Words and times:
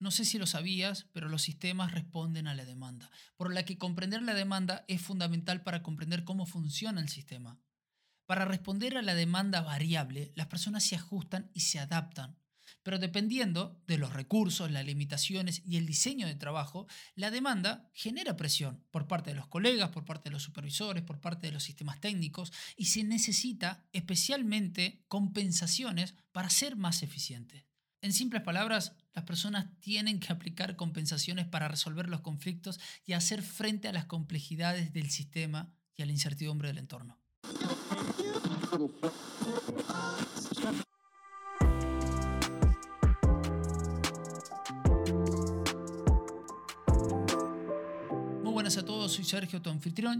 no 0.00 0.10
sé 0.10 0.24
si 0.24 0.38
lo 0.38 0.46
sabías, 0.46 1.06
pero 1.12 1.28
los 1.28 1.42
sistemas 1.42 1.92
responden 1.92 2.48
a 2.48 2.54
la 2.54 2.64
demanda, 2.64 3.10
por 3.36 3.52
la 3.52 3.64
que 3.64 3.78
comprender 3.78 4.22
la 4.22 4.34
demanda 4.34 4.84
es 4.88 5.00
fundamental 5.00 5.62
para 5.62 5.82
comprender 5.82 6.24
cómo 6.24 6.46
funciona 6.46 7.00
el 7.00 7.08
sistema. 7.08 7.60
Para 8.26 8.46
responder 8.46 8.96
a 8.96 9.02
la 9.02 9.14
demanda 9.14 9.60
variable, 9.60 10.32
las 10.36 10.46
personas 10.46 10.84
se 10.84 10.96
ajustan 10.96 11.50
y 11.52 11.60
se 11.60 11.78
adaptan. 11.78 12.38
Pero 12.82 12.98
dependiendo 12.98 13.82
de 13.86 13.98
los 13.98 14.12
recursos, 14.12 14.70
las 14.70 14.86
limitaciones 14.86 15.62
y 15.66 15.76
el 15.76 15.86
diseño 15.86 16.26
de 16.26 16.34
trabajo, 16.34 16.86
la 17.14 17.30
demanda 17.30 17.90
genera 17.92 18.36
presión 18.36 18.82
por 18.90 19.06
parte 19.06 19.30
de 19.30 19.36
los 19.36 19.48
colegas, 19.48 19.90
por 19.90 20.06
parte 20.06 20.30
de 20.30 20.32
los 20.32 20.42
supervisores, 20.42 21.02
por 21.02 21.20
parte 21.20 21.48
de 21.48 21.52
los 21.52 21.62
sistemas 21.62 22.00
técnicos 22.00 22.52
y 22.76 22.86
se 22.86 23.04
necesita 23.04 23.84
especialmente 23.92 25.04
compensaciones 25.08 26.14
para 26.32 26.48
ser 26.48 26.76
más 26.76 27.02
eficientes. 27.02 27.69
En 28.02 28.12
simples 28.14 28.42
palabras, 28.42 28.92
las 29.14 29.24
personas 29.24 29.66
tienen 29.80 30.20
que 30.20 30.32
aplicar 30.32 30.76
compensaciones 30.76 31.46
para 31.46 31.68
resolver 31.68 32.08
los 32.08 32.22
conflictos 32.22 32.80
y 33.04 33.12
hacer 33.12 33.42
frente 33.42 33.88
a 33.88 33.92
las 33.92 34.06
complejidades 34.06 34.92
del 34.92 35.10
sistema 35.10 35.70
y 35.96 36.02
a 36.02 36.06
la 36.06 36.12
incertidumbre 36.12 36.68
del 36.68 36.78
entorno. 36.78 37.18
A 48.60 48.84
todos, 48.84 49.14
soy 49.14 49.24
Sergio, 49.24 49.62
tu 49.62 49.70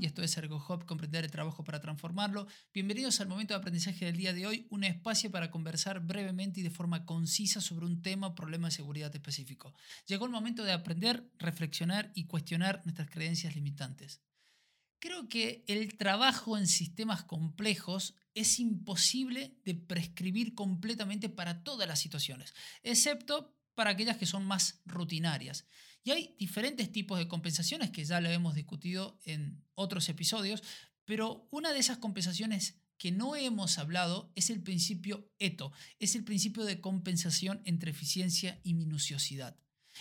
y 0.00 0.06
esto 0.06 0.22
es 0.22 0.36
Ergo 0.36 0.64
Hub, 0.68 0.86
comprender 0.86 1.24
el 1.24 1.30
trabajo 1.30 1.64
para 1.64 1.80
transformarlo. 1.80 2.46
Bienvenidos 2.72 3.20
al 3.20 3.26
momento 3.26 3.52
de 3.52 3.58
aprendizaje 3.58 4.04
del 4.04 4.16
día 4.16 4.32
de 4.32 4.46
hoy, 4.46 4.68
un 4.70 4.84
espacio 4.84 5.28
para 5.32 5.50
conversar 5.50 5.98
brevemente 5.98 6.60
y 6.60 6.62
de 6.62 6.70
forma 6.70 7.04
concisa 7.04 7.60
sobre 7.60 7.84
un 7.84 8.00
tema 8.00 8.28
o 8.28 8.34
problema 8.36 8.68
de 8.68 8.74
seguridad 8.74 9.12
específico. 9.12 9.74
Llegó 10.06 10.24
el 10.24 10.30
momento 10.30 10.62
de 10.62 10.70
aprender, 10.70 11.28
reflexionar 11.36 12.12
y 12.14 12.26
cuestionar 12.26 12.80
nuestras 12.84 13.10
creencias 13.10 13.56
limitantes. 13.56 14.22
Creo 15.00 15.28
que 15.28 15.64
el 15.66 15.98
trabajo 15.98 16.56
en 16.56 16.68
sistemas 16.68 17.24
complejos 17.24 18.14
es 18.34 18.60
imposible 18.60 19.58
de 19.64 19.74
prescribir 19.74 20.54
completamente 20.54 21.28
para 21.28 21.64
todas 21.64 21.88
las 21.88 21.98
situaciones, 21.98 22.54
excepto 22.84 23.58
para 23.78 23.90
aquellas 23.90 24.16
que 24.16 24.26
son 24.26 24.44
más 24.44 24.80
rutinarias. 24.86 25.64
Y 26.02 26.10
hay 26.10 26.34
diferentes 26.36 26.90
tipos 26.90 27.16
de 27.16 27.28
compensaciones 27.28 27.90
que 27.90 28.04
ya 28.04 28.20
lo 28.20 28.28
hemos 28.28 28.56
discutido 28.56 29.20
en 29.22 29.62
otros 29.76 30.08
episodios, 30.08 30.64
pero 31.04 31.46
una 31.52 31.72
de 31.72 31.78
esas 31.78 31.98
compensaciones 31.98 32.80
que 32.96 33.12
no 33.12 33.36
hemos 33.36 33.78
hablado 33.78 34.32
es 34.34 34.50
el 34.50 34.64
principio 34.64 35.30
ETO, 35.38 35.70
es 36.00 36.16
el 36.16 36.24
principio 36.24 36.64
de 36.64 36.80
compensación 36.80 37.62
entre 37.66 37.92
eficiencia 37.92 38.60
y 38.64 38.74
minuciosidad. 38.74 39.56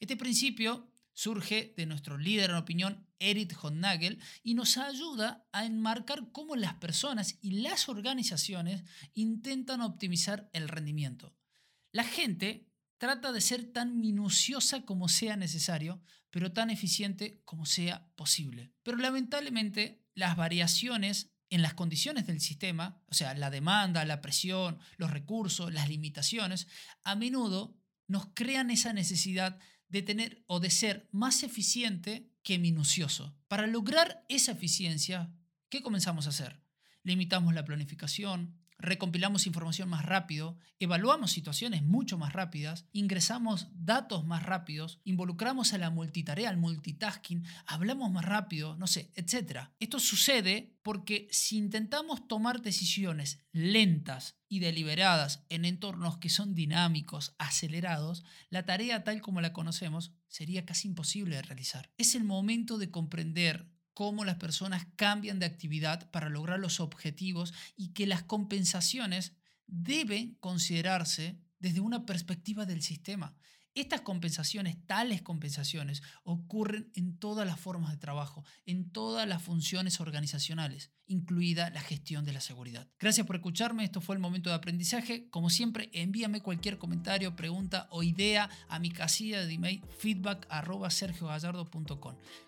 Este 0.00 0.18
principio 0.18 0.86
surge 1.14 1.72
de 1.74 1.86
nuestro 1.86 2.18
líder 2.18 2.50
en 2.50 2.56
opinión, 2.56 3.06
Erich 3.20 3.58
von 3.58 3.80
Nagel, 3.80 4.20
y 4.42 4.52
nos 4.52 4.76
ayuda 4.76 5.48
a 5.50 5.64
enmarcar 5.64 6.30
cómo 6.30 6.56
las 6.56 6.74
personas 6.74 7.38
y 7.40 7.62
las 7.62 7.88
organizaciones 7.88 8.84
intentan 9.14 9.80
optimizar 9.80 10.50
el 10.52 10.68
rendimiento. 10.68 11.34
La 11.90 12.04
gente 12.04 12.71
trata 13.02 13.32
de 13.32 13.40
ser 13.40 13.64
tan 13.64 13.98
minuciosa 13.98 14.82
como 14.82 15.08
sea 15.08 15.34
necesario, 15.34 16.00
pero 16.30 16.52
tan 16.52 16.70
eficiente 16.70 17.42
como 17.44 17.66
sea 17.66 18.06
posible. 18.14 18.72
Pero 18.84 18.96
lamentablemente 18.96 20.06
las 20.14 20.36
variaciones 20.36 21.32
en 21.50 21.62
las 21.62 21.74
condiciones 21.74 22.28
del 22.28 22.40
sistema, 22.40 23.02
o 23.06 23.14
sea, 23.14 23.34
la 23.34 23.50
demanda, 23.50 24.04
la 24.04 24.20
presión, 24.20 24.78
los 24.98 25.10
recursos, 25.10 25.72
las 25.72 25.88
limitaciones, 25.88 26.68
a 27.02 27.16
menudo 27.16 27.76
nos 28.06 28.28
crean 28.34 28.70
esa 28.70 28.92
necesidad 28.92 29.58
de 29.88 30.02
tener 30.02 30.44
o 30.46 30.60
de 30.60 30.70
ser 30.70 31.08
más 31.10 31.42
eficiente 31.42 32.30
que 32.44 32.60
minucioso. 32.60 33.36
Para 33.48 33.66
lograr 33.66 34.24
esa 34.28 34.52
eficiencia, 34.52 35.34
¿qué 35.70 35.82
comenzamos 35.82 36.26
a 36.26 36.30
hacer? 36.30 36.62
Limitamos 37.02 37.52
la 37.52 37.64
planificación, 37.64 38.62
recompilamos 38.82 39.46
información 39.46 39.88
más 39.88 40.04
rápido, 40.04 40.58
evaluamos 40.78 41.30
situaciones 41.30 41.82
mucho 41.82 42.18
más 42.18 42.32
rápidas, 42.32 42.86
ingresamos 42.92 43.68
datos 43.72 44.26
más 44.26 44.42
rápidos, 44.42 45.00
involucramos 45.04 45.72
a 45.72 45.78
la 45.78 45.90
multitarea, 45.90 46.50
al 46.50 46.56
multitasking, 46.58 47.44
hablamos 47.66 48.10
más 48.10 48.24
rápido, 48.24 48.76
no 48.76 48.86
sé, 48.86 49.10
etc. 49.14 49.68
Esto 49.78 50.00
sucede 50.00 50.76
porque 50.82 51.28
si 51.30 51.56
intentamos 51.56 52.26
tomar 52.26 52.60
decisiones 52.60 53.38
lentas 53.52 54.36
y 54.48 54.58
deliberadas 54.58 55.46
en 55.48 55.64
entornos 55.64 56.18
que 56.18 56.28
son 56.28 56.54
dinámicos, 56.54 57.34
acelerados, 57.38 58.24
la 58.50 58.66
tarea 58.66 59.04
tal 59.04 59.22
como 59.22 59.40
la 59.40 59.52
conocemos 59.52 60.12
sería 60.28 60.66
casi 60.66 60.88
imposible 60.88 61.36
de 61.36 61.42
realizar. 61.42 61.90
Es 61.96 62.14
el 62.14 62.24
momento 62.24 62.78
de 62.78 62.90
comprender 62.90 63.71
cómo 63.94 64.24
las 64.24 64.36
personas 64.36 64.86
cambian 64.96 65.38
de 65.38 65.46
actividad 65.46 66.10
para 66.10 66.28
lograr 66.28 66.58
los 66.58 66.80
objetivos 66.80 67.52
y 67.76 67.92
que 67.92 68.06
las 68.06 68.22
compensaciones 68.22 69.32
deben 69.66 70.34
considerarse 70.36 71.38
desde 71.58 71.80
una 71.80 72.04
perspectiva 72.06 72.66
del 72.66 72.82
sistema. 72.82 73.36
Estas 73.74 74.02
compensaciones, 74.02 74.76
tales 74.86 75.22
compensaciones, 75.22 76.02
ocurren 76.24 76.90
en 76.94 77.16
todas 77.18 77.46
las 77.46 77.58
formas 77.58 77.90
de 77.92 77.96
trabajo, 77.96 78.44
en 78.66 78.90
todas 78.90 79.26
las 79.26 79.42
funciones 79.42 80.00
organizacionales, 80.00 80.90
incluida 81.06 81.70
la 81.70 81.80
gestión 81.80 82.24
de 82.26 82.32
la 82.32 82.42
seguridad. 82.42 82.88
Gracias 82.98 83.26
por 83.26 83.36
escucharme, 83.36 83.84
esto 83.84 84.02
fue 84.02 84.14
el 84.14 84.20
momento 84.20 84.50
de 84.50 84.56
aprendizaje. 84.56 85.30
Como 85.30 85.48
siempre, 85.48 85.90
envíame 85.94 86.42
cualquier 86.42 86.76
comentario, 86.76 87.34
pregunta 87.34 87.88
o 87.90 88.02
idea 88.02 88.50
a 88.68 88.78
mi 88.78 88.90
casilla 88.90 89.46
de 89.46 89.54
email 89.54 89.82
feedback 89.98 90.46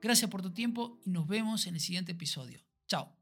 Gracias 0.00 0.30
por 0.30 0.40
tu 0.40 0.52
tiempo 0.52 0.98
y 1.04 1.10
nos 1.10 1.26
vemos 1.26 1.66
en 1.66 1.74
el 1.74 1.80
siguiente 1.80 2.12
episodio. 2.12 2.60
Chao. 2.86 3.19